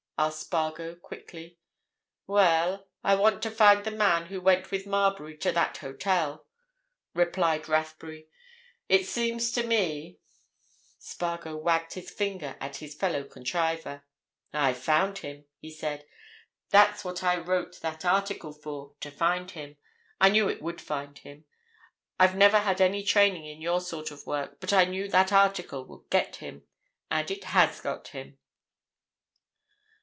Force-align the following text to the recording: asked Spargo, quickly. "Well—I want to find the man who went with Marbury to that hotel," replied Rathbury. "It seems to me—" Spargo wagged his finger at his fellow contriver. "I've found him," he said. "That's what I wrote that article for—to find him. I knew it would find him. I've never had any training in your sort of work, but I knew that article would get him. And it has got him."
asked 0.19 0.41
Spargo, 0.41 0.93
quickly. 0.93 1.57
"Well—I 2.27 3.15
want 3.15 3.41
to 3.41 3.49
find 3.49 3.83
the 3.83 3.89
man 3.89 4.27
who 4.27 4.39
went 4.39 4.69
with 4.69 4.85
Marbury 4.85 5.35
to 5.39 5.51
that 5.51 5.77
hotel," 5.77 6.45
replied 7.15 7.67
Rathbury. 7.67 8.27
"It 8.87 9.07
seems 9.07 9.51
to 9.53 9.65
me—" 9.65 10.19
Spargo 10.99 11.57
wagged 11.57 11.93
his 11.93 12.11
finger 12.11 12.55
at 12.59 12.75
his 12.75 12.93
fellow 12.93 13.23
contriver. 13.23 14.03
"I've 14.53 14.77
found 14.77 15.17
him," 15.17 15.45
he 15.57 15.71
said. 15.71 16.05
"That's 16.69 17.03
what 17.03 17.23
I 17.23 17.37
wrote 17.39 17.81
that 17.81 18.05
article 18.05 18.53
for—to 18.53 19.09
find 19.09 19.49
him. 19.49 19.77
I 20.19 20.29
knew 20.29 20.47
it 20.47 20.61
would 20.61 20.81
find 20.81 21.17
him. 21.17 21.45
I've 22.19 22.35
never 22.37 22.59
had 22.59 22.79
any 22.79 23.01
training 23.01 23.45
in 23.47 23.59
your 23.59 23.81
sort 23.81 24.11
of 24.11 24.27
work, 24.27 24.59
but 24.59 24.71
I 24.71 24.85
knew 24.85 25.07
that 25.07 25.33
article 25.33 25.83
would 25.85 26.11
get 26.11 26.35
him. 26.35 26.61
And 27.09 27.31
it 27.31 27.45
has 27.45 27.81
got 27.81 28.09
him." 28.09 28.37